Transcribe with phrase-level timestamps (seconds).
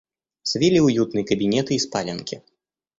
[0.41, 2.41] Свили уютные кабинеты и спаленки.